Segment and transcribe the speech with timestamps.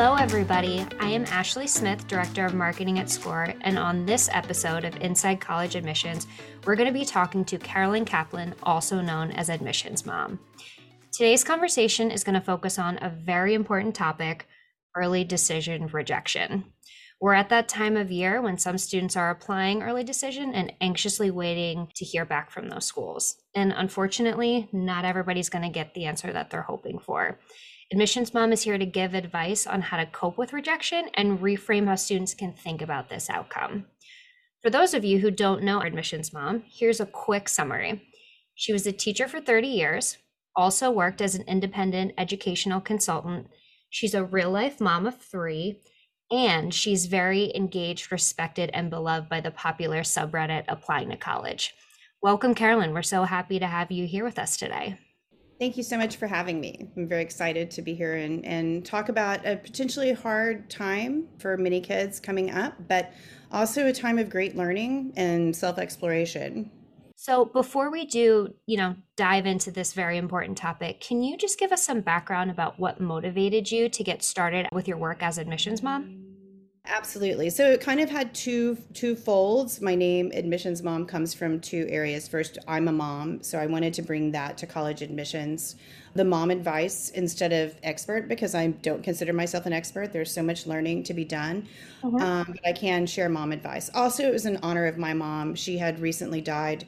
[0.00, 0.86] Hello, everybody.
[1.00, 5.40] I am Ashley Smith, Director of Marketing at Scoir, and on this episode of Inside
[5.40, 6.28] College Admissions,
[6.64, 10.38] we're going to be talking to Carolyn Kaplan, also known as Admissions Mom.
[11.10, 14.46] Today's conversation is going to focus on a very important topic
[14.94, 16.62] early decision rejection.
[17.20, 21.32] We're at that time of year when some students are applying early decision and anxiously
[21.32, 23.34] waiting to hear back from those schools.
[23.52, 27.40] And unfortunately, not everybody's going to get the answer that they're hoping for.
[27.90, 31.86] Admissions Mom is here to give advice on how to cope with rejection and reframe
[31.86, 33.86] how students can think about this outcome.
[34.60, 38.02] For those of you who don't know Admissions Mom, here's a quick summary.
[38.54, 40.18] She was a teacher for 30 years,
[40.54, 43.46] also worked as an independent educational consultant.
[43.88, 45.80] She's a real life mom of three,
[46.30, 51.74] and she's very engaged, respected, and beloved by the popular subreddit Applying to College.
[52.20, 52.92] Welcome, Carolyn.
[52.92, 54.98] We're so happy to have you here with us today.
[55.58, 56.88] Thank you so much for having me.
[56.96, 61.56] I'm very excited to be here and, and talk about a potentially hard time for
[61.56, 63.12] many kids coming up, but
[63.50, 66.70] also a time of great learning and self exploration.
[67.16, 71.58] So, before we do, you know, dive into this very important topic, can you just
[71.58, 75.38] give us some background about what motivated you to get started with your work as
[75.38, 76.27] admissions mom?
[76.90, 77.50] Absolutely.
[77.50, 79.80] So it kind of had two two folds.
[79.82, 82.26] My name, admissions mom, comes from two areas.
[82.26, 85.76] First, I'm a mom, so I wanted to bring that to college admissions.
[86.14, 90.14] The mom advice instead of expert because I don't consider myself an expert.
[90.14, 91.68] There's so much learning to be done,
[92.02, 92.16] uh-huh.
[92.16, 93.90] um, but I can share mom advice.
[93.92, 95.54] Also, it was in honor of my mom.
[95.54, 96.86] She had recently died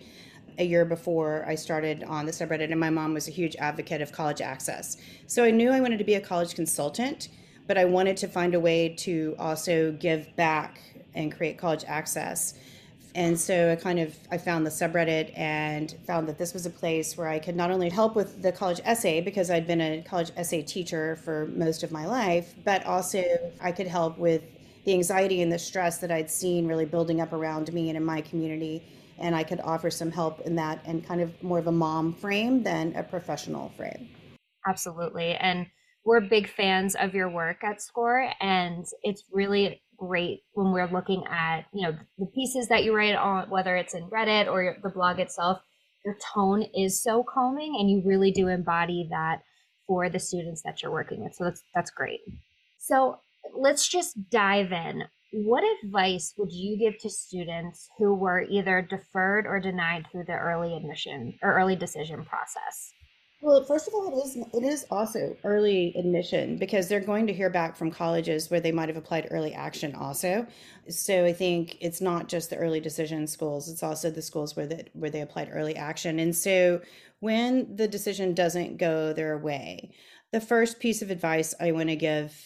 [0.58, 4.00] a year before I started on the subreddit, and my mom was a huge advocate
[4.00, 4.96] of college access.
[5.26, 7.28] So I knew I wanted to be a college consultant
[7.66, 10.80] but I wanted to find a way to also give back
[11.14, 12.54] and create college access.
[13.14, 16.70] And so I kind of I found the subreddit and found that this was a
[16.70, 20.02] place where I could not only help with the college essay because I'd been a
[20.02, 23.24] college essay teacher for most of my life, but also
[23.60, 24.42] I could help with
[24.84, 28.04] the anxiety and the stress that I'd seen really building up around me and in
[28.04, 28.82] my community
[29.20, 32.14] and I could offer some help in that and kind of more of a mom
[32.14, 34.08] frame than a professional frame.
[34.66, 35.34] Absolutely.
[35.34, 35.66] And
[36.04, 41.22] we're big fans of your work at Scoir, and it's really great when we're looking
[41.28, 44.90] at you know the pieces that you write on, whether it's in Reddit or the
[44.90, 45.60] blog itself.
[46.04, 49.42] Your tone is so calming, and you really do embody that
[49.86, 51.34] for the students that you're working with.
[51.34, 52.20] So that's that's great.
[52.78, 53.18] So
[53.54, 55.04] let's just dive in.
[55.32, 60.34] What advice would you give to students who were either deferred or denied through the
[60.34, 62.92] early admission or early decision process?
[63.42, 67.32] Well, first of all, it is it is also early admission because they're going to
[67.32, 70.46] hear back from colleges where they might have applied early action also.
[70.90, 74.66] So I think it's not just the early decision schools; it's also the schools where
[74.66, 76.18] that where they applied early action.
[76.18, 76.82] And so
[77.20, 79.90] when the decision doesn't go their way,
[80.32, 82.36] the first piece of advice I want to give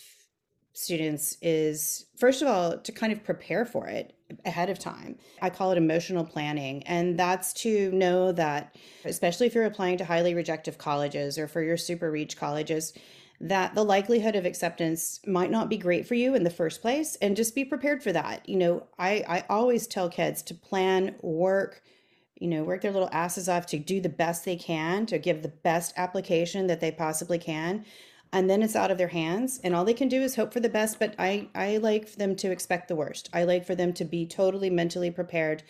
[0.74, 5.18] students is first of all to kind of prepare for it ahead of time.
[5.42, 10.04] I call it emotional planning, and that's to know that, especially if you're applying to
[10.04, 12.92] highly rejective colleges or for your super reach colleges,
[13.40, 17.16] that the likelihood of acceptance might not be great for you in the first place,
[17.20, 18.48] and just be prepared for that.
[18.48, 21.82] You know, I, I always tell kids to plan, work,
[22.36, 25.42] you know, work their little asses off to do the best they can, to give
[25.42, 27.84] the best application that they possibly can
[28.34, 30.60] and then it's out of their hands and all they can do is hope for
[30.60, 33.30] the best but i i like for them to expect the worst.
[33.32, 35.62] I like for them to be totally mentally prepared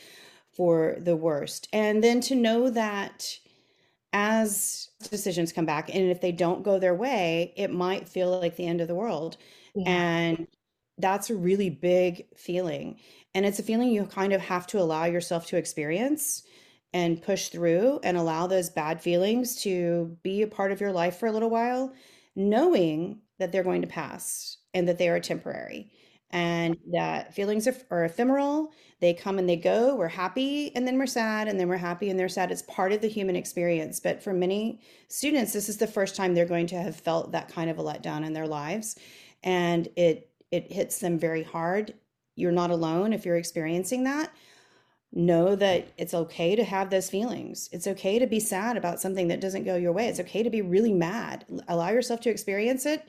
[0.56, 1.68] for the worst.
[1.72, 3.38] And then to know that
[4.12, 8.56] as decisions come back and if they don't go their way it might feel like
[8.56, 9.36] the end of the world.
[9.74, 9.90] Yeah.
[9.90, 10.46] and
[10.98, 13.00] that's a really big feeling.
[13.34, 16.44] And it's a feeling you kind of have to allow yourself to experience
[16.92, 21.18] and push through and allow those bad feelings to be a part of your life
[21.18, 21.92] for a little while
[22.36, 25.90] knowing that they're going to pass and that they are temporary
[26.30, 28.72] and that feelings are, are, ephemeral.
[29.00, 29.94] They come and they go.
[29.94, 32.50] We're happy and then we're sad and then we're happy and they're sad.
[32.50, 34.00] It's part of the human experience.
[34.00, 37.52] But for many students, this is the first time they're going to have felt that
[37.52, 38.96] kind of a letdown in their lives.
[39.44, 41.94] And it it hits them very hard.
[42.34, 44.32] You're not alone if you're experiencing that
[45.14, 47.68] know that it's okay to have those feelings.
[47.72, 50.08] It's okay to be sad about something that doesn't go your way.
[50.08, 51.46] It's okay to be really mad.
[51.68, 53.06] Allow yourself to experience it,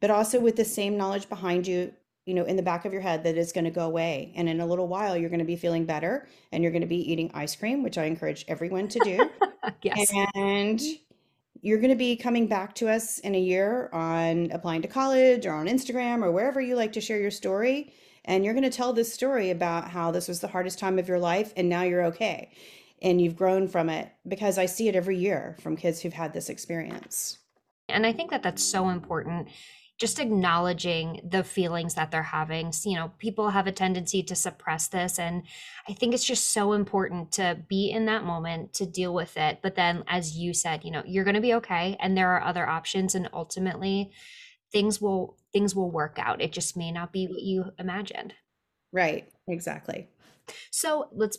[0.00, 1.92] but also with the same knowledge behind you,
[2.24, 4.32] you know, in the back of your head that it's going to go away.
[4.34, 6.88] And in a little while, you're going to be feeling better and you're going to
[6.88, 9.30] be eating ice cream, which I encourage everyone to do.
[9.82, 10.10] yes.
[10.34, 10.80] And
[11.60, 15.44] you're going to be coming back to us in a year on applying to college
[15.44, 17.92] or on Instagram or wherever you like to share your story
[18.24, 21.08] and you're going to tell this story about how this was the hardest time of
[21.08, 22.50] your life and now you're okay
[23.00, 26.32] and you've grown from it because I see it every year from kids who've had
[26.32, 27.38] this experience.
[27.88, 29.48] And I think that that's so important
[30.02, 32.72] just acknowledging the feelings that they're having.
[32.84, 35.16] You know, people have a tendency to suppress this.
[35.20, 35.44] And
[35.88, 39.60] I think it's just so important to be in that moment to deal with it.
[39.62, 41.96] But then, as you said, you know, you're going to be okay.
[42.00, 43.14] And there are other options.
[43.14, 44.10] And ultimately,
[44.72, 48.34] things will things will work out it just may not be what you imagined
[48.92, 50.08] right exactly
[50.70, 51.38] so let's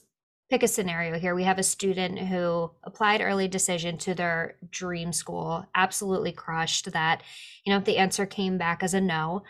[0.53, 1.33] pick a scenario here.
[1.33, 7.23] We have a student who applied early decision to their dream school, absolutely crushed that,
[7.65, 9.41] you know, if the answer came back as a no,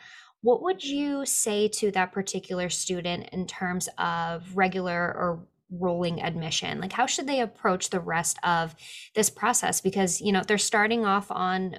[0.43, 6.79] what would you say to that particular student in terms of regular or rolling admission?
[6.79, 8.73] Like, how should they approach the rest of
[9.13, 9.81] this process?
[9.81, 11.75] Because, you know, they're starting off on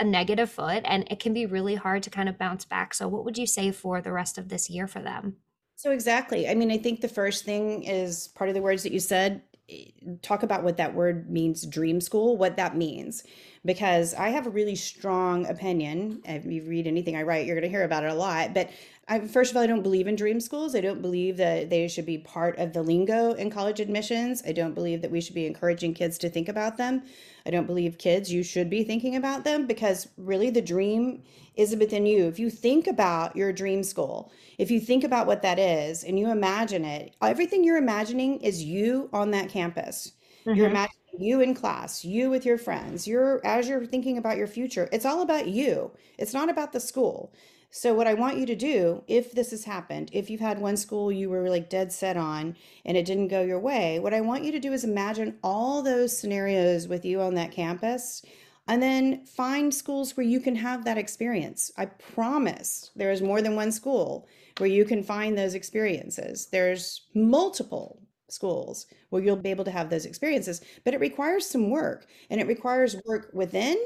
[0.00, 2.94] a negative foot and it can be really hard to kind of bounce back.
[2.94, 5.36] So, what would you say for the rest of this year for them?
[5.76, 6.48] So exactly.
[6.48, 9.42] I mean, I think the first thing is part of the words that you said.
[9.68, 9.86] Eh,
[10.22, 13.24] talk about what that word means, dream school, what that means.
[13.64, 16.20] Because I have a really strong opinion.
[16.24, 18.54] If you read anything I write, you're going to hear about it a lot.
[18.54, 18.70] But
[19.06, 20.74] I, first of all, I don't believe in dream schools.
[20.74, 24.42] I don't believe that they should be part of the lingo in college admissions.
[24.46, 27.02] I don't believe that we should be encouraging kids to think about them.
[27.44, 31.22] I don't believe kids, you should be thinking about them because really the dream
[31.54, 32.26] is within you.
[32.26, 36.18] If you think about your dream school, if you think about what that is and
[36.18, 40.12] you imagine it, everything you're imagining is you on that campus.
[40.46, 40.56] Mm-hmm.
[40.56, 43.06] You're imagining you in class, you with your friends.
[43.06, 45.90] You're as you're thinking about your future, it's all about you.
[46.18, 47.32] It's not about the school.
[47.76, 50.76] So, what I want you to do, if this has happened, if you've had one
[50.76, 52.54] school you were like dead set on
[52.84, 55.82] and it didn't go your way, what I want you to do is imagine all
[55.82, 58.22] those scenarios with you on that campus
[58.68, 61.72] and then find schools where you can have that experience.
[61.76, 64.28] I promise there is more than one school
[64.58, 66.46] where you can find those experiences.
[66.52, 71.70] There's multiple schools where you'll be able to have those experiences, but it requires some
[71.70, 73.76] work and it requires work within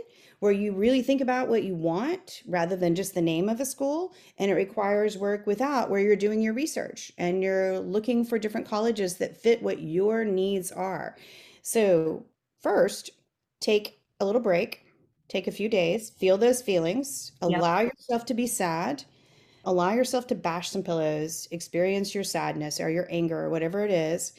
[0.40, 3.64] where you really think about what you want rather than just the name of a
[3.64, 4.14] school.
[4.38, 8.69] And it requires work without where you're doing your research and you're looking for different
[8.69, 11.17] colleges that fit what your needs are.
[11.62, 12.25] So,
[12.61, 13.11] first,
[13.61, 14.87] take a little break,
[15.29, 17.93] take a few days, feel those feelings, allow yep.
[17.93, 19.05] yourself to be sad.
[19.68, 23.90] Allow yourself to bash some pillows, experience your sadness or your anger or whatever it
[23.90, 24.32] is,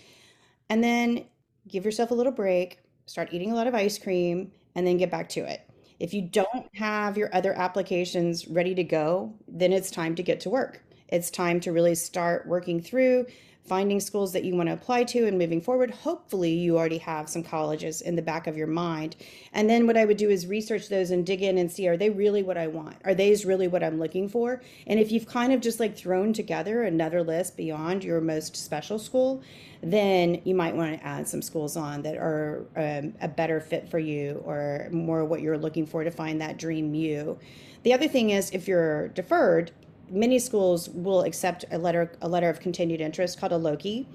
[0.71, 1.23] and then
[1.67, 5.11] give yourself a little break, start eating a lot of ice cream, and then get
[5.11, 5.69] back to it.
[5.99, 10.39] If you don't have your other applications ready to go, then it's time to get
[10.39, 10.83] to work.
[11.09, 13.27] It's time to really start working through
[13.69, 15.91] finding schools that you want to apply to and moving forward.
[15.91, 19.15] Hopefully, you already have some colleges in the back of your mind.
[19.53, 21.95] And then what I would do is research those and dig in and see are
[21.95, 22.97] they really what I want?
[23.05, 24.61] Are these really what I'm looking for?
[24.87, 28.97] And if you've kind of just like thrown together another list beyond your most special
[28.97, 29.43] school,
[29.81, 33.87] then you might want to add some schools on that are um, a better fit
[33.87, 37.37] for you or more what you're looking for to find that dream you.
[37.83, 39.71] The other thing is if you're deferred,
[40.09, 44.05] many schools will accept a letter a letter of continued interest called a LOCI.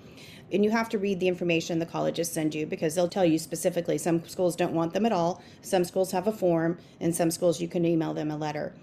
[0.53, 3.39] And you have to read the information the colleges send you because they'll tell you
[3.39, 3.97] specifically.
[3.99, 5.43] Some schools don't want them at all.
[5.63, 8.75] Some schools have a form, and some schools you can email them a letter.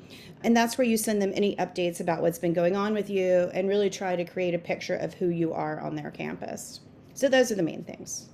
[0.43, 3.51] And that's where you send them any updates about what's been going on with you
[3.53, 6.81] and really try to create a picture of who you are on their campus.
[7.13, 8.27] So those are the main things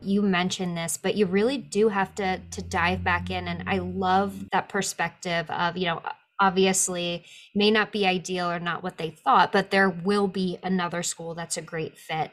[0.00, 3.78] you mentioned this but you really do have to to dive back in and i
[3.78, 6.00] love that perspective of you know
[6.40, 11.02] obviously may not be ideal or not what they thought, but there will be another
[11.02, 12.30] school that's a great fit.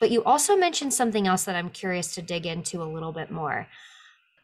[0.00, 3.30] But you also mentioned something else that I'm curious to dig into a little bit
[3.30, 3.66] more.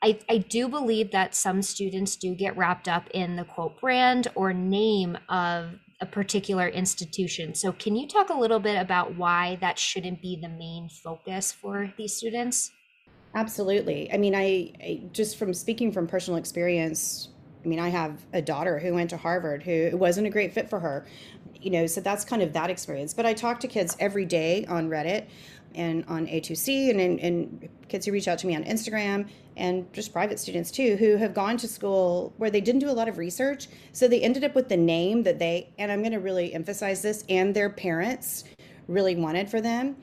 [0.03, 4.29] I, I do believe that some students do get wrapped up in the quote brand
[4.35, 7.55] or name of a particular institution.
[7.55, 11.53] So, can you talk a little bit about why that shouldn't be the main focus
[11.53, 12.73] for these students?
[13.35, 14.13] Absolutely.
[14.13, 17.31] I mean, I, I just from speaking from personal experience,
[17.65, 20.53] I mean, I have a daughter who went to Harvard who it wasn't a great
[20.53, 21.07] fit for her,
[21.61, 23.15] you know, so that's kind of that experience.
[23.15, 25.27] But I talk to kids every day on Reddit
[25.75, 29.91] and on A2C and, and, and kids who reach out to me on Instagram and
[29.93, 33.09] just private students too who have gone to school where they didn't do a lot
[33.09, 33.69] of research.
[33.93, 37.03] So they ended up with the name that they, and I'm going to really emphasize
[37.03, 38.45] this, and their parents
[38.87, 39.97] really wanted for them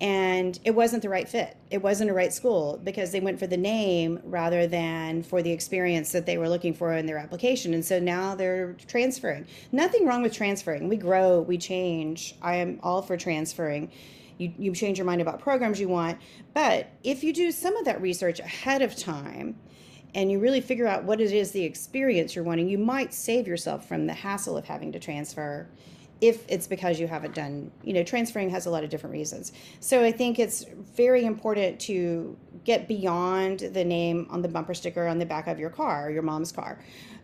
[0.00, 1.56] and it wasn't the right fit.
[1.70, 5.52] It wasn't a right school because they went for the name rather than for the
[5.52, 7.74] experience that they were looking for in their application.
[7.74, 9.46] And so now they're transferring.
[9.72, 10.88] Nothing wrong with transferring.
[10.88, 12.34] We grow, we change.
[12.42, 13.90] I am all for transferring.
[14.38, 16.18] You, you change your mind about programs you want.
[16.54, 19.56] But if you do some of that research ahead of time,
[20.16, 23.48] and you really figure out what it is the experience you're wanting, you might save
[23.48, 25.68] yourself from the hassle of having to transfer
[26.20, 29.52] if it's because you haven't done, you know, transferring has a lot of different reasons.
[29.80, 30.64] So I think it's
[30.96, 35.58] very important to get beyond the name on the bumper sticker on the back of
[35.58, 36.78] your car, your mom's car,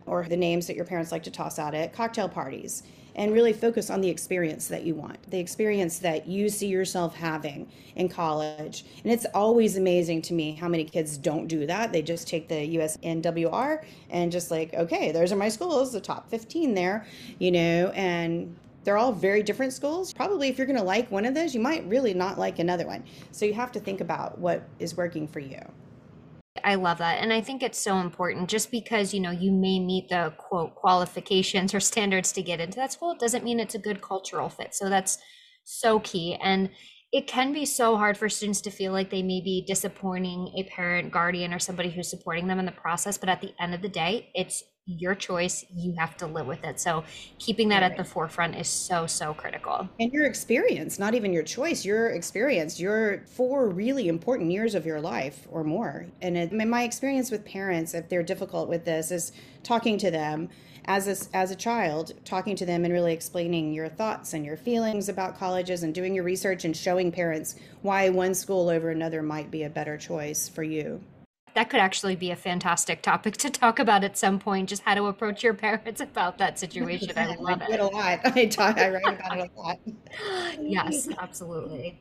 [0.05, 2.83] or the names that your parents like to toss out at cocktail parties
[3.15, 7.15] and really focus on the experience that you want, the experience that you see yourself
[7.15, 8.85] having in college.
[9.03, 11.91] And it's always amazing to me how many kids don't do that.
[11.91, 16.29] They just take the USNWR and just like, okay, those are my schools, the top
[16.29, 17.05] 15 there,
[17.37, 20.13] you know, and they're all very different schools.
[20.13, 22.87] Probably if you're going to like one of those, you might really not like another
[22.87, 23.03] one.
[23.31, 25.59] So you have to think about what is working for you.
[26.63, 27.19] I love that.
[27.21, 30.75] And I think it's so important just because, you know, you may meet the quote
[30.75, 34.75] qualifications or standards to get into that school doesn't mean it's a good cultural fit.
[34.75, 35.17] So that's
[35.63, 36.37] so key.
[36.41, 36.69] And
[37.11, 40.63] it can be so hard for students to feel like they may be disappointing a
[40.63, 43.17] parent, guardian, or somebody who's supporting them in the process.
[43.17, 44.63] But at the end of the day, it's
[44.97, 45.65] your choice.
[45.75, 46.79] You have to live with it.
[46.79, 47.03] So
[47.39, 47.91] keeping that right.
[47.91, 49.87] at the forefront is so, so critical.
[49.99, 54.85] And your experience, not even your choice, your experience, your four really important years of
[54.85, 56.07] your life or more.
[56.21, 59.31] And it, my experience with parents, if they're difficult with this, is
[59.63, 60.49] talking to them
[60.85, 64.57] as a, as a child, talking to them and really explaining your thoughts and your
[64.57, 69.21] feelings about colleges and doing your research and showing parents why one school over another
[69.21, 71.01] might be a better choice for you
[71.55, 74.95] that could actually be a fantastic topic to talk about at some point just how
[74.95, 77.11] to approach your parents about that situation.
[77.17, 78.19] I love it a lot.
[78.25, 79.77] I talk i write about it a lot.
[80.61, 81.99] Yes absolutely.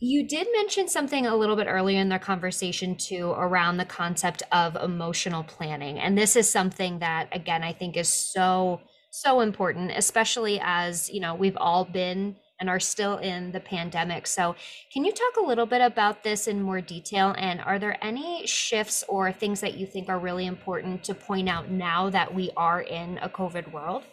[0.00, 4.42] You did mention something a little bit earlier in the conversation too around the concept
[4.52, 8.80] of emotional planning and this is something that again i think is so
[9.10, 14.26] so important especially as you know we've all been and are still in the pandemic.
[14.26, 14.56] So,
[14.92, 17.34] can you talk a little bit about this in more detail?
[17.38, 21.48] And are there any shifts or things that you think are really important to point
[21.48, 24.04] out now that we are in a COVID world?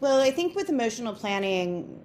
[0.00, 2.04] Well, I think with emotional planning,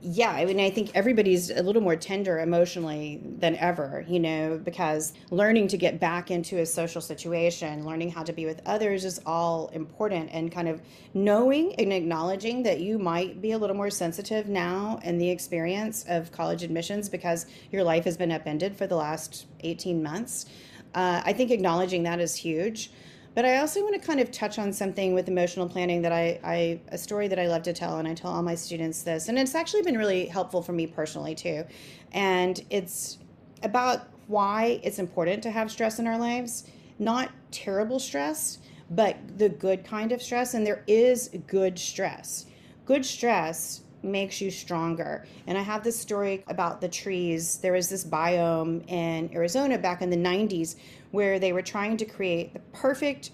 [0.00, 4.58] yeah, I mean, I think everybody's a little more tender emotionally than ever, you know,
[4.64, 9.04] because learning to get back into a social situation, learning how to be with others
[9.04, 10.30] is all important.
[10.32, 10.80] And kind of
[11.12, 16.06] knowing and acknowledging that you might be a little more sensitive now in the experience
[16.08, 20.46] of college admissions because your life has been upended for the last 18 months.
[20.94, 22.90] Uh, I think acknowledging that is huge.
[23.36, 26.40] But I also want to kind of touch on something with emotional planning that I,
[26.42, 29.28] I, a story that I love to tell, and I tell all my students this,
[29.28, 31.64] and it's actually been really helpful for me personally too.
[32.12, 33.18] And it's
[33.62, 36.64] about why it's important to have stress in our lives,
[36.98, 38.56] not terrible stress,
[38.90, 40.54] but the good kind of stress.
[40.54, 42.46] And there is good stress.
[42.86, 45.26] Good stress makes you stronger.
[45.46, 47.58] And I have this story about the trees.
[47.58, 50.76] There was this biome in Arizona back in the 90s
[51.16, 53.30] where they were trying to create the perfect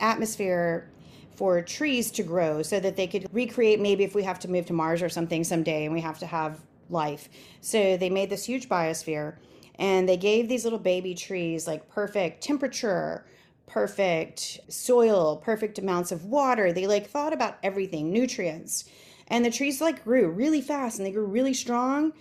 [0.00, 0.90] atmosphere
[1.36, 4.64] for trees to grow so that they could recreate maybe if we have to move
[4.64, 6.58] to Mars or something someday and we have to have
[6.88, 7.28] life.
[7.60, 9.36] So they made this huge biosphere
[9.78, 13.26] and they gave these little baby trees like perfect temperature,
[13.66, 16.72] perfect soil, perfect amounts of water.
[16.72, 18.86] They like thought about everything, nutrients.
[19.26, 22.14] And the trees like grew really fast and they grew really strong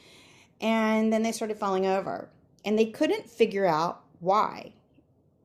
[0.59, 2.29] and then they started falling over.
[2.65, 4.73] And they couldn't figure out why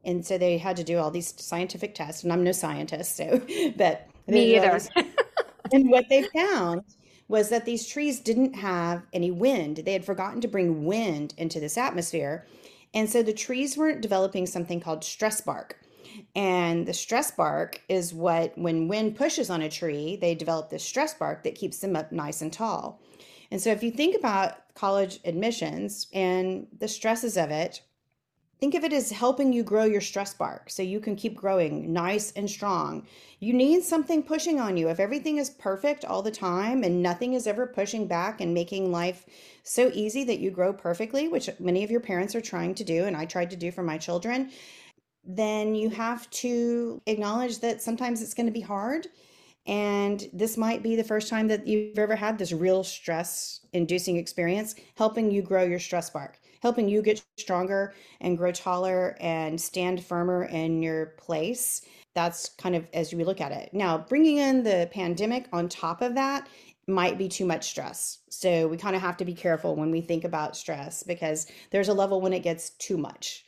[0.04, 3.40] and so they had to do all these scientific tests and i'm no scientist so
[3.76, 4.80] but me either.
[5.72, 6.82] and what they found
[7.28, 9.78] was that these trees didn't have any wind.
[9.78, 12.46] They had forgotten to bring wind into this atmosphere
[12.94, 15.78] and so the trees weren't developing something called stress bark.
[16.36, 20.84] And the stress bark is what when wind pushes on a tree they develop this
[20.84, 23.00] stress bark that keeps them up nice and tall.
[23.50, 27.82] And so if you think about college admissions and the stresses of it
[28.62, 31.92] Think of it as helping you grow your stress bark so you can keep growing
[31.92, 33.04] nice and strong.
[33.40, 34.88] You need something pushing on you.
[34.88, 38.92] If everything is perfect all the time and nothing is ever pushing back and making
[38.92, 39.26] life
[39.64, 43.06] so easy that you grow perfectly, which many of your parents are trying to do,
[43.06, 44.52] and I tried to do for my children,
[45.24, 49.08] then you have to acknowledge that sometimes it's going to be hard.
[49.66, 54.18] And this might be the first time that you've ever had this real stress inducing
[54.18, 59.60] experience, helping you grow your stress bark helping you get stronger and grow taller and
[59.60, 61.82] stand firmer in your place.
[62.14, 63.74] That's kind of as we look at it.
[63.74, 66.48] Now, bringing in the pandemic on top of that
[66.86, 68.18] might be too much stress.
[68.30, 71.88] So we kind of have to be careful when we think about stress because there's
[71.88, 73.44] a level when it gets too much,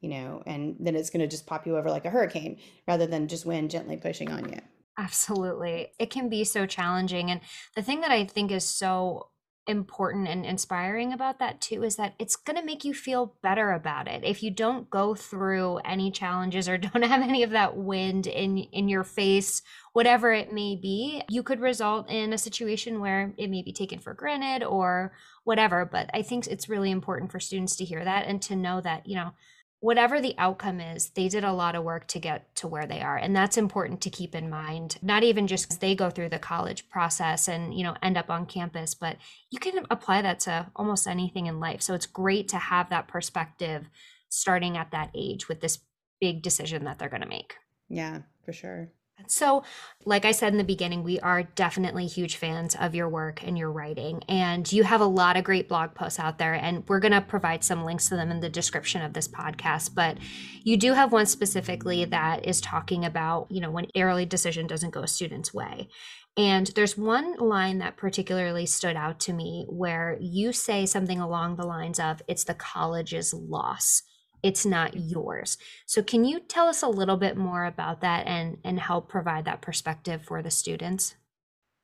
[0.00, 3.06] you know, and then it's going to just pop you over like a hurricane rather
[3.06, 4.58] than just wind gently pushing on you.
[4.98, 5.88] Absolutely.
[5.98, 7.30] It can be so challenging.
[7.30, 7.40] And
[7.76, 9.28] the thing that I think is so
[9.68, 13.72] important and inspiring about that too is that it's going to make you feel better
[13.72, 14.24] about it.
[14.24, 18.58] If you don't go through any challenges or don't have any of that wind in
[18.58, 23.50] in your face whatever it may be you could result in a situation where it
[23.50, 25.12] may be taken for granted or
[25.44, 25.84] whatever.
[25.84, 29.06] But i think it's really important for students to hear that and to know that
[29.06, 29.32] you know
[29.80, 33.00] whatever the outcome is, they did a lot of work to get to where they
[33.00, 33.16] are.
[33.16, 36.38] And that's important to keep in mind, not even just because they go through the
[36.38, 39.16] college process and, you know, end up on campus, but
[39.50, 41.82] you can apply that to almost anything in life.
[41.82, 43.88] So it's great to have that perspective
[44.28, 45.78] starting at that age with this
[46.20, 47.54] big decision that they're going to make.
[47.88, 48.90] Yeah, for sure.
[49.26, 49.64] So,
[50.04, 53.58] like I said in the beginning, we are definitely huge fans of your work and
[53.58, 54.22] your writing.
[54.28, 57.20] And you have a lot of great blog posts out there, and we're going to
[57.20, 59.94] provide some links to them in the description of this podcast.
[59.94, 60.18] But
[60.62, 64.94] you do have one specifically that is talking about, you know, when early decision doesn't
[64.94, 65.88] go a student's way.
[66.36, 71.56] And there's one line that particularly stood out to me where you say something along
[71.56, 74.04] the lines of, it's the college's loss
[74.42, 75.58] it's not yours.
[75.86, 79.44] So can you tell us a little bit more about that and and help provide
[79.46, 81.14] that perspective for the students?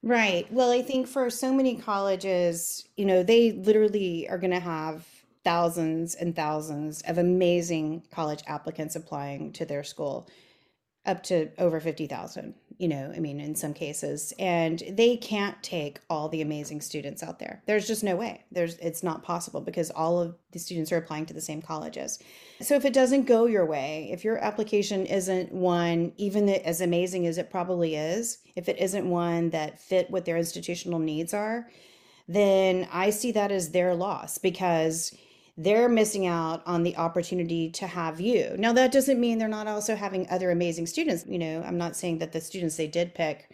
[0.02, 0.52] Right.
[0.52, 5.06] Well, I think for so many colleges, you know, they literally are going to have
[5.44, 10.28] thousands and thousands of amazing college applicants applying to their school
[11.06, 16.00] up to over 50,000 you know, I mean, in some cases, and they can't take
[16.10, 17.62] all the amazing students out there.
[17.66, 18.44] There's just no way.
[18.50, 22.18] There's it's not possible because all of the students are applying to the same colleges.
[22.60, 27.26] So if it doesn't go your way, if your application isn't one even as amazing
[27.26, 31.68] as it probably is, if it isn't one that fit what their institutional needs are,
[32.26, 35.14] then I see that as their loss because
[35.56, 38.54] they're missing out on the opportunity to have you.
[38.58, 41.24] Now, that doesn't mean they're not also having other amazing students.
[41.26, 43.48] You know, I'm not saying that the students they did pick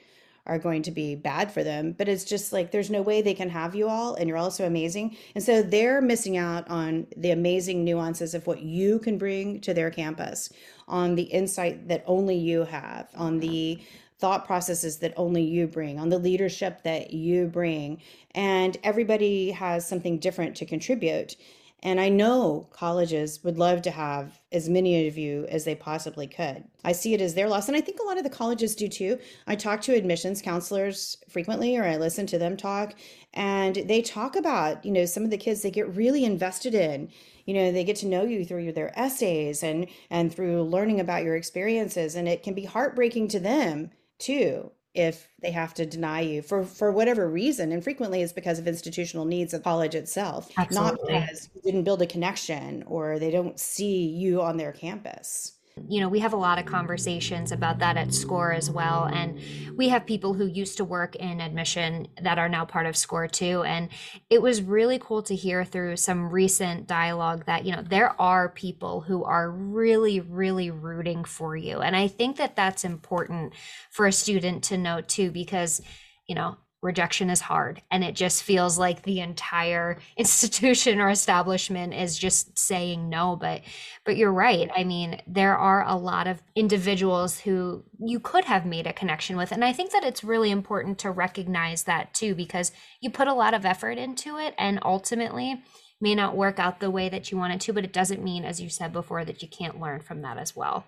[0.47, 3.35] are going to be bad for them, but it's just like there's no way they
[3.35, 5.17] can have you all, and you're also amazing.
[5.35, 9.75] And so they're missing out on the amazing nuances of what you can bring to
[9.75, 10.51] their campus,
[10.89, 13.81] on the insight that only you have, on the
[14.19, 18.01] thought processes that only you bring, on the leadership that you bring.
[18.35, 21.37] And everybody has something different to contribute.
[21.83, 26.27] And I know colleges would love to have as many of you as they possibly
[26.27, 26.65] could.
[26.85, 27.69] I see it as their loss.
[27.69, 29.19] And I think a lot of the colleges do too.
[29.47, 32.95] I talk to admissions counselors frequently, or I listen to them talk,
[33.33, 37.11] and they talk about, you know, some of the kids they get really invested in.
[37.47, 41.25] You know, they get to know you through their essays and and through learning about
[41.25, 42.15] your experiences.
[42.15, 46.65] And it can be heartbreaking to them too if they have to deny you for
[46.65, 50.91] for whatever reason and frequently it's because of institutional needs of college itself Absolutely.
[50.91, 55.60] not because you didn't build a connection or they don't see you on their campus
[55.89, 59.05] you know, we have a lot of conversations about that at Scoir as well.
[59.05, 59.39] And
[59.77, 63.29] we have people who used to work in admission that are now part of Scoir
[63.29, 63.63] too.
[63.63, 63.89] And
[64.29, 68.49] it was really cool to hear through some recent dialogue that, you know, there are
[68.49, 71.81] people who are really, really rooting for you.
[71.81, 73.55] And I think that that's important
[73.91, 75.81] for a student to know too, because,
[76.27, 77.83] you know, rejection is hard.
[77.91, 83.37] And it just feels like the entire institution or establishment is just saying no.
[83.37, 83.63] But
[84.05, 84.71] but you're right.
[84.75, 89.37] I mean there are a lot of individuals who you could have made a connection
[89.37, 89.53] with.
[89.53, 93.35] And i think that it's really important to recognize that too because you put a
[93.35, 95.63] lot of effort into it and ultimately
[96.01, 98.61] may not work out the way that you wanted to but it doesn't mean as
[98.61, 100.87] you said before that you can't learn from that as well.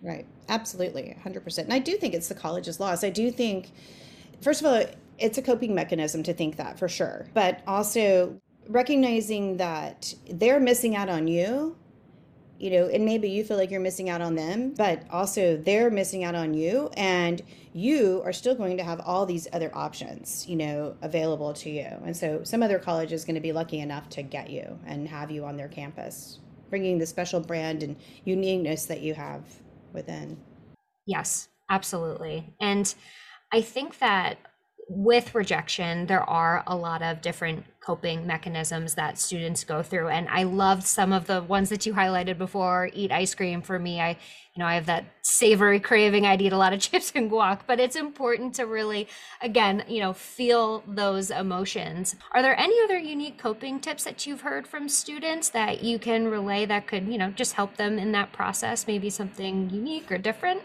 [0.00, 0.26] Right.
[0.48, 1.16] Absolutely.
[1.24, 3.72] 100% and i do think it's the college's loss i do think
[4.40, 4.84] first of all
[5.18, 7.26] it's a coping mechanism to think that for sure.
[7.34, 11.76] But also recognizing that they're missing out on you,
[12.58, 15.90] you know, and maybe you feel like you're missing out on them, but also they're
[15.90, 16.90] missing out on you.
[16.96, 21.68] And you are still going to have all these other options, you know, available to
[21.68, 21.88] you.
[22.04, 25.08] And so some other college is going to be lucky enough to get you and
[25.08, 26.38] have you on their campus,
[26.70, 29.42] bringing the special brand and uniqueness that you have
[29.92, 30.38] within.
[31.06, 32.54] Yes, absolutely.
[32.60, 32.94] And
[33.52, 34.38] I think that
[34.88, 40.08] with rejection, there are a lot of different coping mechanisms that students go through.
[40.08, 42.90] And I loved some of the ones that you highlighted before.
[42.92, 44.00] Eat ice cream for me.
[44.00, 46.26] I, you know, I have that savory craving.
[46.26, 49.08] I'd eat a lot of chips and guac, but it's important to really,
[49.40, 52.16] again, you know, feel those emotions.
[52.32, 56.28] Are there any other unique coping tips that you've heard from students that you can
[56.28, 58.86] relay that could, you know, just help them in that process?
[58.86, 60.62] Maybe something unique or different?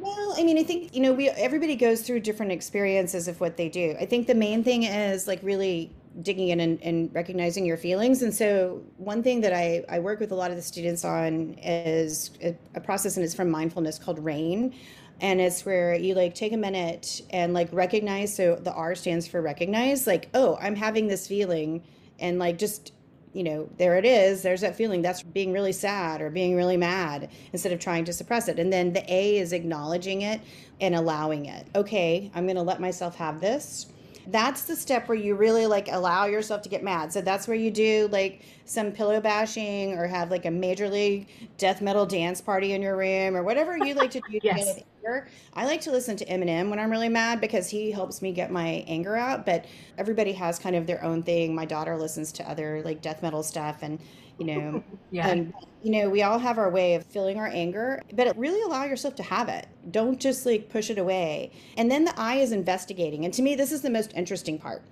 [0.00, 3.56] Well, I mean, I think you know, we everybody goes through different experiences of what
[3.58, 3.96] they do.
[4.00, 8.22] I think the main thing is like really digging in and, and recognizing your feelings.
[8.22, 11.54] And so, one thing that I I work with a lot of the students on
[11.62, 14.74] is a, a process, and it's from mindfulness called RAIN.
[15.20, 19.26] and it's where you like take a minute and like recognize so the r stands
[19.28, 21.82] for recognize like oh i'm having this feeling
[22.18, 22.92] and like just
[23.32, 26.76] you know there it is there's that feeling that's being really sad or being really
[26.76, 28.58] mad instead of trying to suppress it.
[28.58, 30.40] And then the a is acknowledging it
[30.80, 31.66] and allowing it.
[31.74, 33.86] Okay i'm going to let myself have this
[34.26, 37.12] that's the step where you really like allow yourself to get mad.
[37.12, 41.28] So that's where you do like some pillow bashing or have like a major league
[41.58, 44.76] death metal dance party in your room or whatever you like to do to yes.
[44.76, 45.28] get anger.
[45.54, 48.50] I like to listen to Eminem when I'm really mad because he helps me get
[48.50, 49.44] my anger out.
[49.44, 49.64] But
[49.98, 51.54] everybody has kind of their own thing.
[51.54, 53.98] My daughter listens to other like death metal stuff and
[54.40, 55.28] you know yeah.
[55.28, 58.84] and you know we all have our way of feeling our anger but really allow
[58.84, 59.68] yourself to have it.
[59.90, 61.52] Don't just like push it away.
[61.76, 64.82] And then the eye is investigating and to me this is the most interesting part.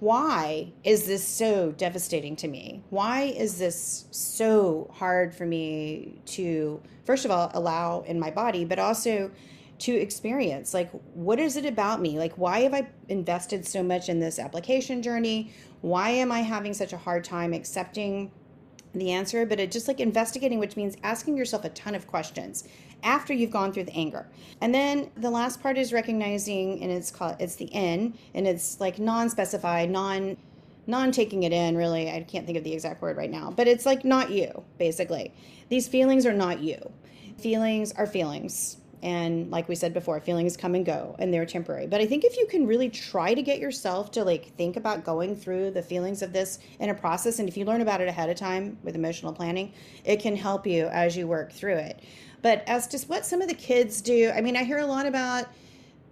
[0.00, 2.82] Why is this so devastating to me?
[2.90, 8.64] Why is this so hard for me to first of all allow in my body
[8.64, 9.30] but also
[9.80, 10.72] to experience?
[10.72, 12.18] Like what is it about me?
[12.18, 15.52] Like why have i invested so much in this application journey?
[15.82, 18.30] Why am i having such a hard time accepting
[19.00, 22.64] the answer, but it just like investigating, which means asking yourself a ton of questions
[23.02, 24.26] after you've gone through the anger.
[24.60, 28.80] And then the last part is recognizing, and it's called it's the N, and it's
[28.80, 30.36] like non-specified, non
[30.86, 32.10] non taking it in really.
[32.10, 35.32] I can't think of the exact word right now but it's like not you basically.
[35.68, 36.92] These feelings are not you.
[37.38, 41.86] Feelings are feelings and like we said before feelings come and go and they're temporary.
[41.86, 45.04] But i think if you can really try to get yourself to like think about
[45.04, 48.08] going through the feelings of this in a process and if you learn about it
[48.08, 49.72] ahead of time with emotional planning
[50.04, 52.00] it can help you as you work through it.
[52.42, 55.06] But as to what some of the kids do i mean i hear a lot
[55.06, 55.48] about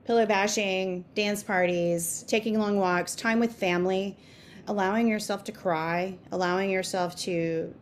[0.05, 4.16] pillow bashing dance parties taking long walks time with family
[4.68, 7.74] allowing yourself to cry allowing yourself to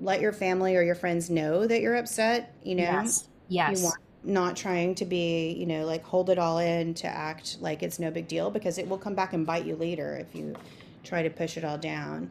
[0.00, 2.82] let your family or your friends know that you're upset you know?
[2.82, 3.26] Yes.
[3.48, 3.78] Yes.
[3.78, 7.56] You want not trying to be, you know, like hold it all in to act
[7.60, 10.34] like it's no big deal because it will come back and bite you later if
[10.34, 10.54] you
[11.02, 12.30] try to push it all down.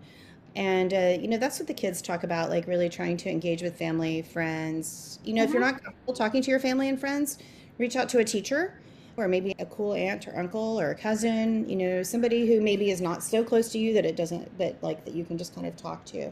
[0.55, 3.61] And, uh, you know, that's what the kids talk about, like really trying to engage
[3.61, 5.19] with family, friends.
[5.23, 5.49] You know, mm-hmm.
[5.49, 7.37] if you're not comfortable talking to your family and friends,
[7.77, 8.79] reach out to a teacher
[9.17, 12.89] or maybe a cool aunt or uncle or a cousin, you know, somebody who maybe
[12.89, 15.53] is not so close to you that it doesn't, that like that you can just
[15.53, 16.31] kind of talk to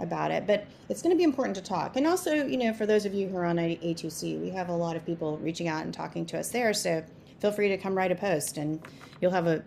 [0.00, 0.46] about it.
[0.46, 1.96] But it's going to be important to talk.
[1.96, 4.76] And also, you know, for those of you who are on A2C, we have a
[4.76, 6.72] lot of people reaching out and talking to us there.
[6.72, 7.04] So
[7.40, 8.80] feel free to come write a post and
[9.20, 9.62] you'll have a,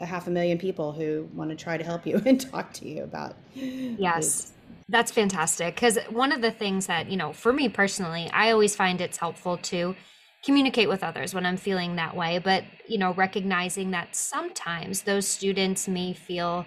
[0.00, 2.88] a half a million people who want to try to help you and talk to
[2.88, 3.36] you about.
[3.54, 4.52] Yes.
[4.88, 5.74] That's fantastic.
[5.74, 9.16] Because one of the things that, you know, for me personally, I always find it's
[9.16, 9.96] helpful to
[10.44, 12.38] communicate with others when I'm feeling that way.
[12.38, 16.66] But, you know, recognizing that sometimes those students may feel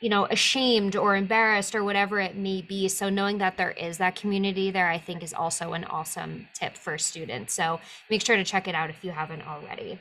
[0.00, 2.88] you know ashamed or embarrassed or whatever it may be.
[2.88, 6.76] So knowing that there is that community there i think is also an awesome tip
[6.76, 7.54] for students.
[7.54, 7.80] So
[8.10, 9.98] make sure to check it out if you haven't already.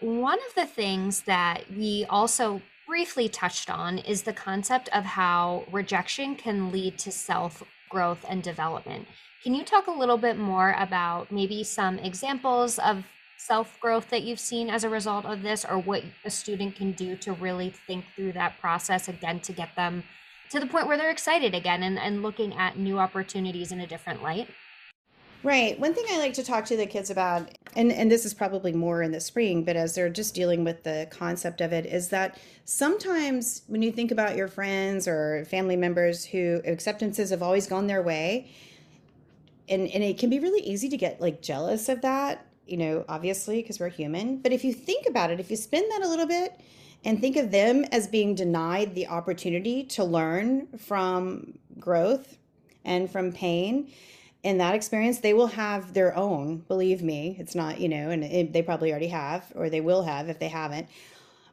[0.00, 5.64] One of the things that we also briefly touched on is the concept of how
[5.70, 9.06] rejection can lead to self growth and development.
[9.42, 13.04] Can you talk a little bit more about maybe some examples of
[13.46, 16.92] self growth that you've seen as a result of this, or what a student can
[16.92, 20.04] do to really think through that process again to get them
[20.50, 23.86] to the point where they're excited again and, and looking at new opportunities in a
[23.86, 24.48] different light?
[25.42, 25.78] Right.
[25.80, 28.72] One thing I like to talk to the kids about, and, and this is probably
[28.72, 32.10] more in the spring, but as they're just dealing with the concept of it, is
[32.10, 37.66] that sometimes when you think about your friends or family members who acceptances have always
[37.66, 38.52] gone their way,
[39.68, 43.04] and, and it can be really easy to get like jealous of that you know,
[43.08, 44.38] obviously, because we're human.
[44.38, 46.60] But if you think about it, if you spin that a little bit
[47.04, 52.38] and think of them as being denied the opportunity to learn from growth
[52.84, 53.90] and from pain,
[54.42, 57.36] in that experience, they will have their own, believe me.
[57.38, 60.38] It's not, you know, and it, they probably already have, or they will have if
[60.38, 60.88] they haven't.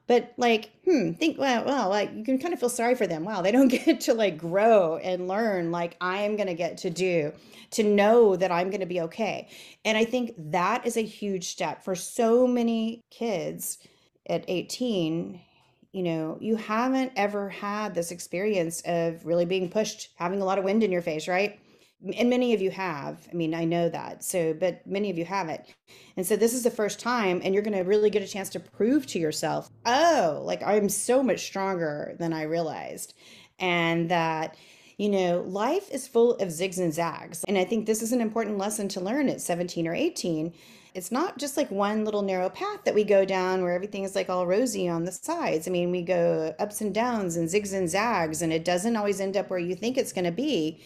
[0.09, 3.23] But like, hmm, think, well, well, like you can kind of feel sorry for them.
[3.25, 6.79] Wow, they don't get to like grow and learn like I am going to get
[6.79, 7.31] to do
[7.71, 9.49] to know that I'm going to be okay.
[9.85, 13.77] And I think that is a huge step for so many kids
[14.27, 15.39] at 18.
[15.91, 20.57] You know, you haven't ever had this experience of really being pushed, having a lot
[20.57, 21.59] of wind in your face, right?
[22.17, 23.27] And many of you have.
[23.29, 24.23] I mean, I know that.
[24.23, 25.61] So, but many of you haven't.
[26.15, 28.49] And so this is the first time, and you're going to really get a chance
[28.49, 33.13] to prove to yourself, oh, like I'm so much stronger than I realized.
[33.59, 34.55] And that
[34.99, 37.45] you know, life is full of zigs and zags.
[37.47, 40.53] And I think this is an important lesson to learn at 17 or 18.
[40.93, 44.13] It's not just like one little narrow path that we go down where everything is
[44.13, 45.69] like all rosy on the sides.
[45.69, 49.21] I mean, we go ups and downs and zigs and zags, and it doesn't always
[49.21, 50.83] end up where you think it's going to be.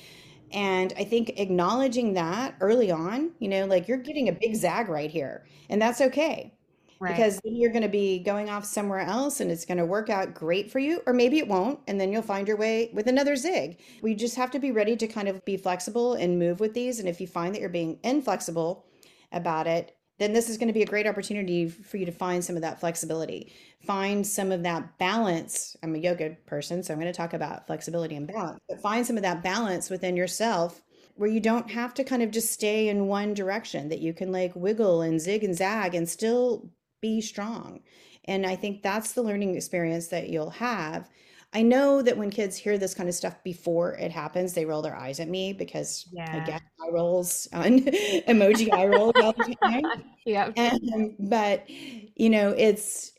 [0.54, 4.88] And I think acknowledging that early on, you know, like you're getting a big zag
[4.88, 6.54] right here, and that's okay.
[7.00, 7.18] Right.
[7.18, 10.34] Because you're going to be going off somewhere else and it's going to work out
[10.34, 11.82] great for you, or maybe it won't.
[11.88, 13.80] And then you'll find your way with another zig.
[14.02, 17.00] We just have to be ready to kind of be flexible and move with these.
[17.00, 18.86] And if you find that you're being inflexible
[19.34, 22.44] about it, then this is going to be a great opportunity for you to find
[22.44, 23.54] some of that flexibility,
[23.86, 25.76] find some of that balance.
[25.84, 29.06] I'm a yoga person, so I'm going to talk about flexibility and balance, but find
[29.06, 30.82] some of that balance within yourself
[31.16, 34.32] where you don't have to kind of just stay in one direction, that you can
[34.32, 36.70] like wiggle and zig and zag and still
[37.02, 37.82] be strong.
[38.26, 41.10] And I think that's the learning experience that you'll have.
[41.54, 44.82] I know that when kids hear this kind of stuff before it happens, they roll
[44.82, 46.42] their eyes at me because yeah.
[46.42, 47.80] I get eye rolls on
[48.28, 49.84] emoji eye rolls all the time.
[50.26, 50.52] yeah.
[50.56, 53.12] And, um, but you know, it's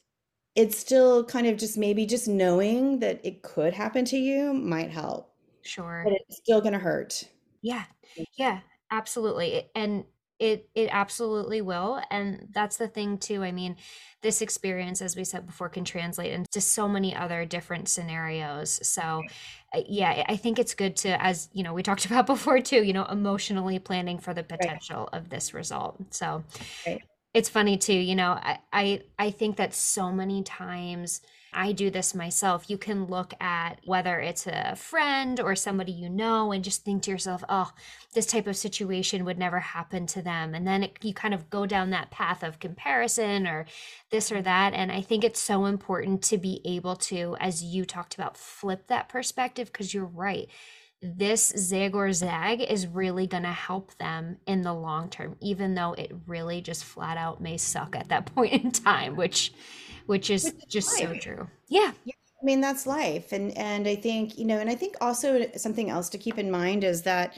[0.56, 4.90] it's still kind of just maybe just knowing that it could happen to you might
[4.90, 5.32] help.
[5.62, 6.02] Sure.
[6.04, 7.24] But it's still gonna hurt.
[7.62, 7.84] Yeah.
[8.36, 8.60] Yeah.
[8.90, 9.70] Absolutely.
[9.74, 10.04] And
[10.44, 13.74] it it absolutely will and that's the thing too i mean
[14.20, 19.22] this experience as we said before can translate into so many other different scenarios so
[19.74, 22.82] uh, yeah i think it's good to as you know we talked about before too
[22.82, 25.18] you know emotionally planning for the potential right.
[25.18, 26.44] of this result so
[26.86, 27.02] right.
[27.32, 31.22] it's funny too you know I, I i think that so many times
[31.54, 32.68] I do this myself.
[32.68, 37.02] You can look at whether it's a friend or somebody you know and just think
[37.04, 37.70] to yourself, oh,
[38.14, 40.54] this type of situation would never happen to them.
[40.54, 43.66] And then it, you kind of go down that path of comparison or
[44.10, 44.74] this or that.
[44.74, 48.88] And I think it's so important to be able to, as you talked about, flip
[48.88, 50.48] that perspective because you're right
[51.04, 55.74] this zig or zag is really going to help them in the long term, even
[55.74, 59.52] though it really just flat out may suck at that point in time, which
[60.06, 61.08] which is just life.
[61.08, 61.48] so true.
[61.68, 61.92] Yeah.
[62.04, 62.14] yeah.
[62.42, 63.32] I mean, that's life.
[63.32, 66.50] And, and I think, you know, and I think also something else to keep in
[66.50, 67.36] mind is that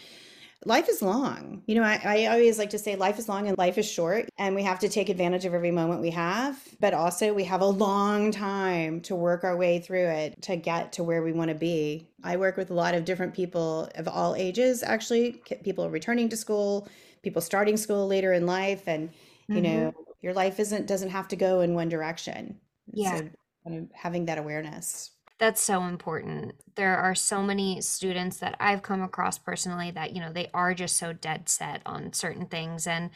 [0.64, 1.62] life is long.
[1.66, 4.29] You know, I, I, always like to say life is long and life is short,
[4.37, 6.61] and we have to take advantage of every moment we have.
[6.81, 10.92] But also, we have a long time to work our way through it to get
[10.94, 12.09] to where we want to be.
[12.24, 16.37] I work with a lot of different people of all ages, actually, people returning to
[16.37, 16.88] school,
[17.22, 19.11] people starting school later in life, and
[19.48, 19.62] you mm-hmm.
[19.62, 22.59] know, your life isn't doesn't have to go in one direction.
[22.92, 23.22] Yeah.
[23.66, 25.11] So having that awareness.
[25.38, 26.55] That's so important.
[26.76, 30.72] There are so many students that I've come across personally that, you know, they are
[30.72, 33.11] just so dead set on certain things and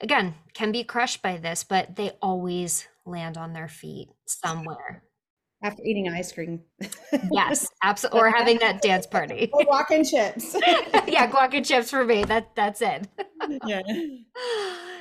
[0.00, 5.02] again, can be crushed by this, but they always land on their feet somewhere
[5.62, 6.60] after eating ice cream.
[7.32, 8.20] yes, absolutely.
[8.20, 9.50] Or having that dance party.
[9.52, 10.54] or guac and chips.
[11.06, 12.24] yeah, guac and chips for me.
[12.24, 13.08] That that's it.
[13.66, 13.82] yeah.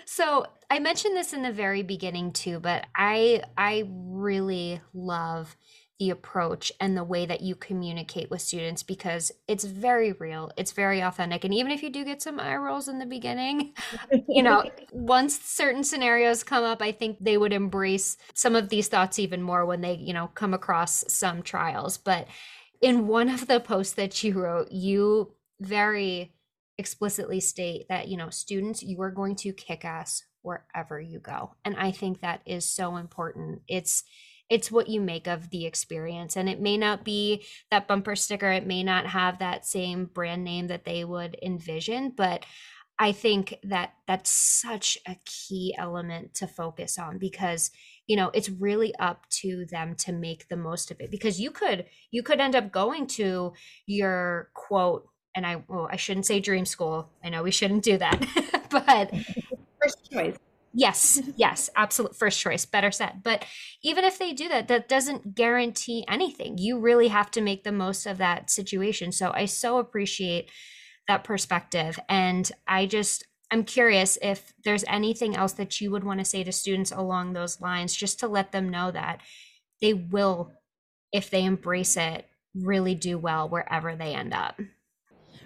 [0.06, 5.56] So I mentioned this in the very beginning too, but I I really love
[6.00, 10.72] the approach and the way that you communicate with students because it's very real it's
[10.72, 13.74] very authentic and even if you do get some eye rolls in the beginning
[14.28, 18.88] you know once certain scenarios come up i think they would embrace some of these
[18.88, 21.98] thoughts even more when they you know come across some trials.
[21.98, 22.28] But
[22.82, 26.34] in one of the posts that you wrote you very
[26.78, 31.56] explicitly state that you know students you are going to kick ass wherever you go
[31.66, 33.62] and i think that is so important.
[33.68, 34.04] It's
[34.50, 38.52] it's what you make of the experience and it may not be that bumper sticker
[38.52, 42.46] it may not have that same brand name that they would envision but
[43.00, 47.72] i think that that's such a key element to focus on because
[48.08, 51.52] you know it's really up to them to make the most of it because you
[51.52, 53.54] could you could end up going to
[53.86, 55.08] your quote
[55.38, 57.12] and I well, I shouldn't say dream school.
[57.24, 58.26] I know we shouldn't do that,
[58.72, 59.12] but
[59.82, 60.36] first choice.
[60.74, 63.22] Yes, yes, absolute first choice, better said.
[63.24, 63.46] But
[63.84, 66.58] even if they do that, that doesn't guarantee anything.
[66.58, 69.12] You really have to make the most of that situation.
[69.12, 70.50] So I so appreciate
[71.08, 72.00] that perspective.
[72.10, 76.44] And I just, I'm curious if there's anything else that you would want to say
[76.44, 79.22] to students along those lines, just to let them know that
[79.82, 80.54] they will,
[81.14, 84.60] if they embrace it, really do well wherever they end up.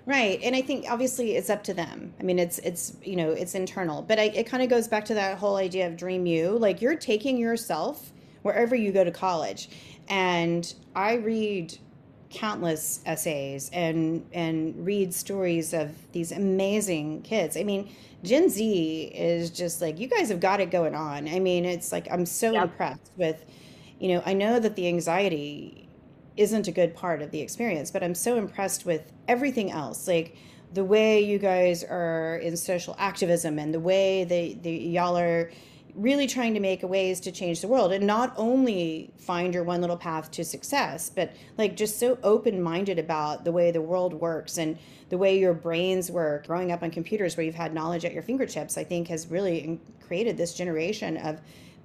[0.06, 0.40] Right.
[0.42, 2.14] And I think obviously it's up to them.
[2.20, 5.06] I mean, it's, it's, you know, it's internal, but I, it kind of goes back
[5.06, 6.58] to that whole idea of dream you.
[6.58, 8.12] Like you're taking yourself
[8.42, 9.70] wherever you go to college.
[10.10, 11.78] And I read
[12.32, 17.56] countless essays and, and read stories of these amazing kids.
[17.56, 21.28] I mean, Gen Z is just like, you guys have got it going on.
[21.28, 22.64] I mean, it's like, I'm so yep.
[22.64, 23.46] impressed with,
[24.00, 25.88] you know, I know that the anxiety
[26.38, 30.08] isn't a good part of the experience, but I'm so impressed with everything else.
[30.08, 30.36] Like
[30.74, 35.52] the way you guys are in social activism and the way they, they y'all are
[35.96, 39.64] really trying to make a ways to change the world and not only find your
[39.64, 44.14] one little path to success but like just so open-minded about the way the world
[44.14, 44.78] works and
[45.10, 48.24] the way your brains work growing up on computers where you've had knowledge at your
[48.24, 51.42] fingertips i think has really created this generation of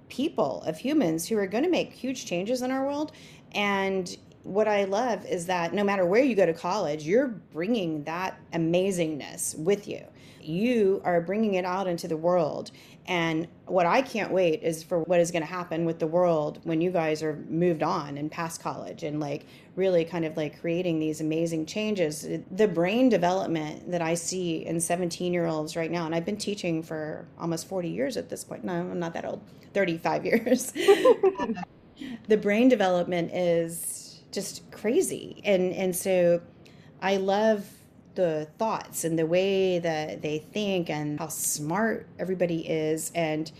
[0.09, 3.11] people of humans who are going to make huge changes in our world
[3.52, 8.04] and what I love is that no matter where you go to college, you're bringing
[8.04, 10.04] that amazingness with you.
[10.40, 12.70] You are bringing it out into the world.
[13.06, 16.61] And what I can't wait is for what is going to happen with the world
[16.62, 20.61] when you guys are moved on and past college and like really kind of like
[20.61, 22.26] creating these amazing changes.
[22.52, 26.37] The brain development that I see in 17 year olds right now, and I've been
[26.37, 28.64] teaching for almost 40 years at this point.
[28.64, 29.42] No, I'm not that old,
[29.74, 30.72] 35 years.
[32.28, 34.05] the brain development is
[34.37, 35.40] just crazy.
[35.44, 36.42] And, and so
[37.01, 37.68] I love
[38.14, 43.51] the thoughts and the way that they think and how smart everybody is and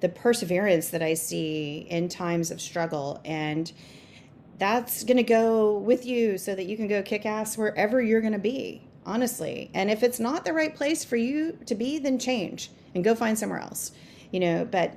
[0.00, 3.20] the perseverance that I see in times of struggle.
[3.24, 3.72] And
[4.58, 8.20] that's going to go with you so that you can go kick ass wherever you're
[8.20, 9.70] going to be, honestly.
[9.72, 13.14] And if it's not the right place for you to be, then change and go
[13.14, 13.92] find somewhere else,
[14.30, 14.66] you know.
[14.70, 14.96] But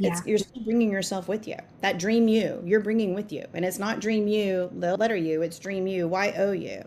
[0.00, 0.12] yeah.
[0.12, 1.56] It's, you're still bringing yourself with you.
[1.80, 3.44] That dream you, you're bringing with you.
[3.54, 6.82] And it's not dream you, the letter you, it's dream you, Y O U.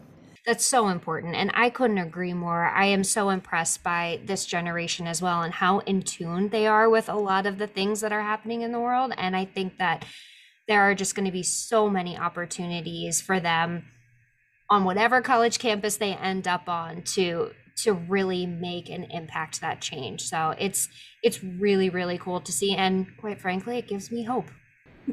[0.45, 1.35] That's so important.
[1.35, 2.65] And I couldn't agree more.
[2.65, 6.89] I am so impressed by this generation as well and how in tune they are
[6.89, 9.13] with a lot of the things that are happening in the world.
[9.17, 10.05] And I think that
[10.67, 13.85] there are just going to be so many opportunities for them
[14.69, 19.81] on whatever college campus they end up on to to really make and impact that
[19.81, 20.21] change.
[20.21, 20.89] So it's
[21.21, 24.49] it's really really cool to see and quite frankly it gives me hope.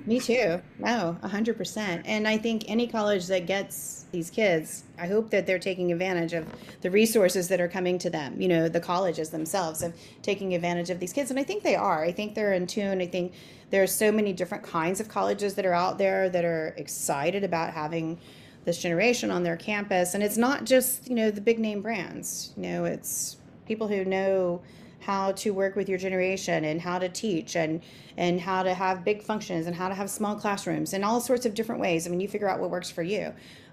[0.07, 0.61] Me too.
[0.79, 2.03] No, 100%.
[2.05, 6.33] And I think any college that gets these kids, I hope that they're taking advantage
[6.33, 6.47] of
[6.81, 9.93] the resources that are coming to them, you know, the colleges themselves of
[10.23, 11.31] taking advantage of these kids.
[11.31, 12.05] And I think they are.
[12.05, 13.01] I think they're in tune.
[13.01, 13.33] I think
[13.71, 17.43] there are so many different kinds of colleges that are out there that are excited
[17.43, 18.21] about having
[18.65, 20.15] this generation on their campus.
[20.15, 24.05] And it's not just, you know, the big name brands, you know, it's people who
[24.05, 24.63] know
[25.01, 27.83] how to work with your generation and how to teach and
[28.17, 31.47] and how to have big functions and how to have small classrooms and all sorts
[31.47, 32.07] of different ways.
[32.07, 33.33] I mean, you figure out what works for you.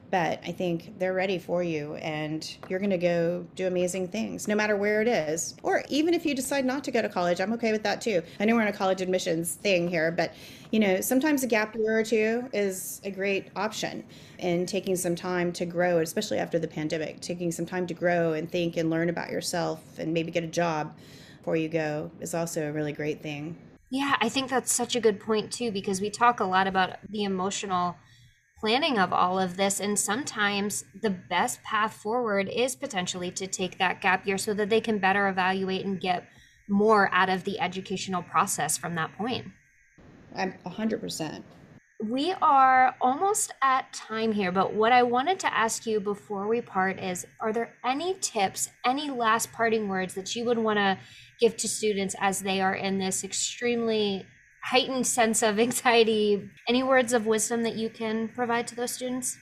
[0.09, 4.47] But I think they're ready for you and you're going to go do amazing things
[4.47, 5.55] no matter where it is.
[5.63, 8.21] Or even if you decide not to go to college, I'm okay with that too.
[8.39, 10.33] I know we're in a college admissions thing here, but
[10.71, 14.05] you know, sometimes a gap year or two is a great option
[14.39, 18.31] and taking some time to grow, especially after the pandemic, taking some time to grow
[18.31, 20.95] and think and learn about yourself and maybe get a job
[21.39, 23.57] before you go is also a really great thing.
[23.89, 26.97] Yeah, I think that's such a good point too, because we talk a lot about
[27.09, 27.97] the emotional
[28.59, 29.79] planning of all of this.
[29.79, 34.69] And sometimes the best path forward is potentially to take that gap year so that
[34.69, 36.27] they can better evaluate and get
[36.67, 39.47] more out of the educational process from that point.
[40.35, 41.43] I'm 100%
[42.03, 46.61] we are almost at time here, but what I wanted to ask you before we
[46.61, 50.97] part is Are there any tips, any last parting words that you would want to
[51.39, 54.25] give to students as they are in this extremely
[54.63, 56.49] heightened sense of anxiety?
[56.67, 59.37] Any words of wisdom that you can provide to those students?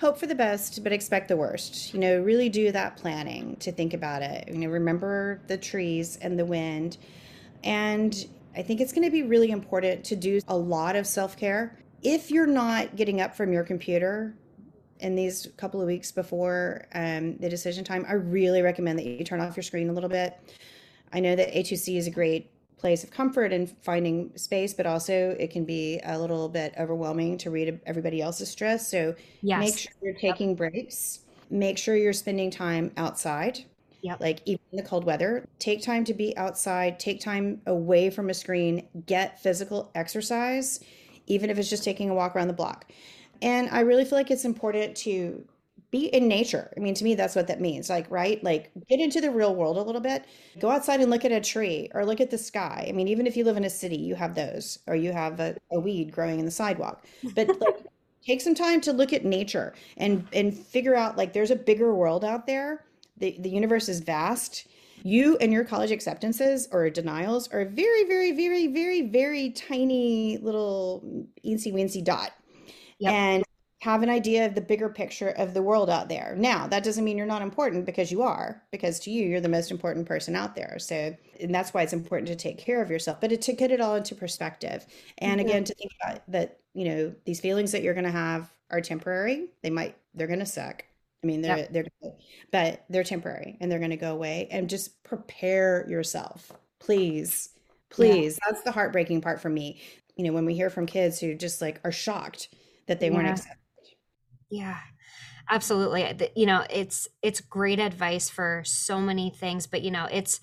[0.00, 1.94] Hope for the best, but expect the worst.
[1.94, 4.48] You know, really do that planning to think about it.
[4.48, 6.98] You know, remember the trees and the wind.
[7.62, 11.36] And I think it's going to be really important to do a lot of self
[11.36, 11.78] care.
[12.02, 14.36] If you're not getting up from your computer
[15.00, 19.24] in these couple of weeks before um, the decision time, I really recommend that you
[19.24, 20.36] turn off your screen a little bit.
[21.12, 25.36] I know that A2C is a great place of comfort and finding space, but also
[25.38, 28.88] it can be a little bit overwhelming to read everybody else's stress.
[28.90, 29.60] So yes.
[29.60, 30.58] make sure you're taking yep.
[30.58, 31.20] breaks.
[31.50, 33.64] Make sure you're spending time outside
[34.04, 34.20] Yep.
[34.20, 38.28] Like even in the cold weather, take time to be outside, take time away from
[38.28, 40.80] a screen, get physical exercise,
[41.26, 42.92] even if it's just taking a walk around the block.
[43.40, 45.42] And I really feel like it's important to
[45.94, 46.72] be in nature.
[46.76, 47.88] I mean, to me, that's what that means.
[47.88, 48.42] Like, right?
[48.42, 50.24] Like, get into the real world a little bit.
[50.58, 52.86] Go outside and look at a tree or look at the sky.
[52.88, 55.38] I mean, even if you live in a city, you have those, or you have
[55.38, 57.04] a, a weed growing in the sidewalk.
[57.36, 57.86] But like,
[58.26, 61.94] take some time to look at nature and and figure out like there's a bigger
[61.94, 62.84] world out there
[63.18, 64.66] the, the universe is vast
[65.02, 71.26] you and your college acceptances or denials are very very very very very tiny little
[71.44, 72.30] eensy weensy dot
[72.98, 73.12] yep.
[73.12, 73.44] and
[73.84, 77.04] have an idea of the bigger picture of the world out there now that doesn't
[77.04, 80.34] mean you're not important because you are because to you you're the most important person
[80.34, 83.52] out there so and that's why it's important to take care of yourself but to
[83.52, 84.86] get it all into perspective
[85.18, 85.48] and mm-hmm.
[85.48, 88.80] again to think about that you know these feelings that you're going to have are
[88.80, 90.84] temporary they might they're going to suck
[91.22, 91.86] I mean, they're they're
[92.50, 94.46] but they're temporary and they're going to go away.
[94.50, 97.54] And just prepare yourself, please,
[97.94, 98.38] Please.
[98.42, 98.50] Yeah.
[98.50, 99.80] That's the heartbreaking part for me.
[100.16, 102.48] You know, when we hear from kids who just like are shocked
[102.86, 103.14] that they yeah.
[103.14, 103.58] weren't accepted.
[104.54, 104.78] Yeah.
[105.50, 106.04] Absolutely.
[106.04, 110.40] Eh, you know, it's it's great advice for so many things, but you know, it's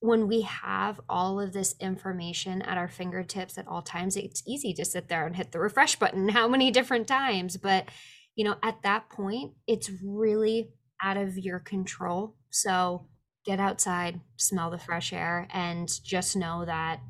[0.00, 4.72] when we have all of this information at our fingertips at all times, it's easy
[4.74, 7.56] to sit there and hit the refresh button how many different times.
[7.56, 7.88] But,
[8.36, 10.70] you know, at that point, it's really
[11.02, 12.36] out of your control.
[12.50, 13.08] So
[13.46, 17.00] get outside, smell the fresh air, and just know that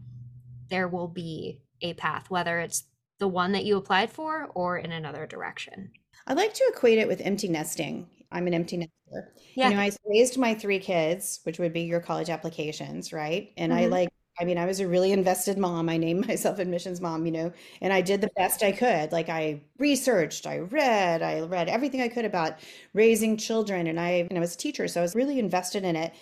[0.71, 2.85] there will be a path, whether it's
[3.19, 5.91] the one that you applied for or in another direction.
[6.27, 8.09] I like to equate it with empty nesting.
[8.33, 9.33] I'm an empty nester.
[9.55, 9.69] Yeah.
[9.69, 13.53] You know, I raised my three kids, which would be your college applications, right?
[13.57, 13.85] And mm-hmm.
[13.85, 14.09] I like,
[14.39, 15.89] I mean, I was a really invested mom.
[15.89, 19.13] I named myself admissions mom, you know, and I did the best I could.
[19.13, 22.59] Like I researched, I read, I read everything I could about
[22.93, 23.87] raising children.
[23.87, 26.13] And I, and I was a teacher, so I was really invested in it.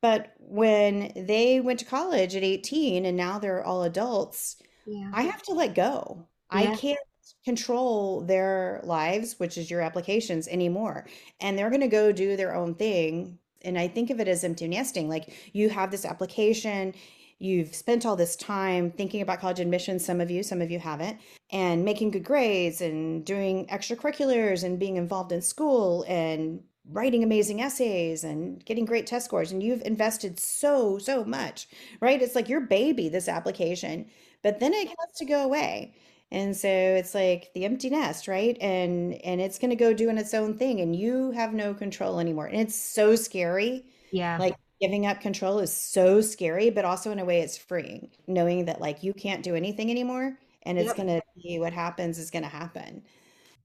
[0.00, 5.10] But when they went to college at 18 and now they're all adults, yeah.
[5.14, 6.26] I have to let go.
[6.52, 6.58] Yeah.
[6.58, 6.98] I can't
[7.44, 11.06] control their lives, which is your applications anymore.
[11.40, 13.38] And they're going to go do their own thing.
[13.62, 15.08] And I think of it as empty nesting.
[15.08, 16.94] Like you have this application,
[17.38, 20.78] you've spent all this time thinking about college admissions, some of you, some of you
[20.78, 21.18] haven't,
[21.50, 27.60] and making good grades and doing extracurriculars and being involved in school and writing amazing
[27.60, 29.52] essays and getting great test scores.
[29.52, 31.68] And you've invested so, so much,
[32.00, 32.20] right?
[32.20, 34.06] It's like your baby, this application,
[34.42, 35.94] but then it has to go away
[36.32, 38.56] and so it's like the empty nest right?
[38.60, 42.18] And and it's going to go doing its own thing and you have no control
[42.18, 42.46] anymore.
[42.46, 43.84] And it's so scary.
[44.10, 44.38] Yeah.
[44.40, 48.64] Like giving up control is so scary but also in a way it's freeing knowing
[48.64, 50.96] that like you can't do anything anymore and it's yep.
[50.96, 53.02] going to be what happens is going to happen.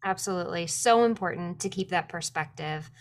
[0.03, 0.67] Absolutely.
[0.67, 2.91] So important to keep that perspective.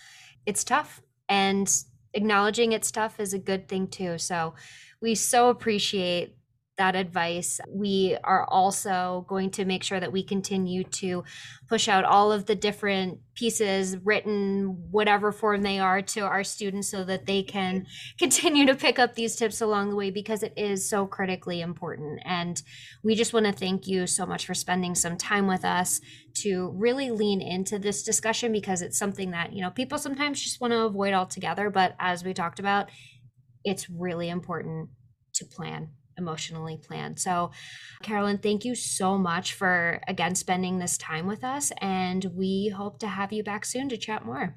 [0.46, 1.70] It's tough and
[2.14, 4.16] acknowledging it's tough is a good thing too.
[4.16, 4.54] So
[5.00, 6.36] we so appreciate
[6.76, 7.60] that advice.
[7.68, 11.24] We are also going to make sure that we continue to
[11.68, 16.90] push out all of the different pieces, written, whatever form they are, to our students
[16.90, 17.86] so that they can
[18.18, 22.20] continue to pick up these tips along the way because it is so critically important.
[22.24, 22.60] And
[23.02, 26.00] we just want to thank you so much for spending some time with us
[26.42, 30.60] to really lean into this discussion because it's something that, you know, people sometimes just
[30.60, 31.70] want to avoid altogether.
[31.70, 32.90] But as we talked about,
[33.64, 34.90] it's really important
[35.34, 37.18] to plan emotionally planned.
[37.18, 37.50] So,
[38.02, 41.72] Carolyn, thank you so much for again spending this time with us.
[41.80, 44.56] And we hope to have you back soon to chat more.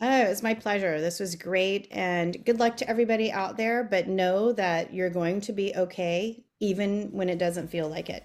[0.00, 1.00] Oh, it was my pleasure.
[1.00, 1.88] This was great.
[1.90, 3.84] And good luck to everybody out there.
[3.84, 8.24] But know that you're going to be okay, even when it doesn't feel like it.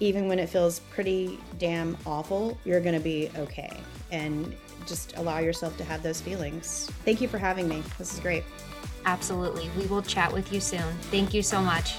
[0.00, 3.76] Even when it feels pretty damn awful, you're going to be okay.
[4.12, 4.54] And
[4.86, 6.90] just allow yourself to have those feelings.
[7.04, 7.82] Thank you for having me.
[7.98, 8.44] This is great.
[9.06, 9.70] Absolutely.
[9.78, 10.92] We will chat with you soon.
[11.10, 11.96] Thank you so much.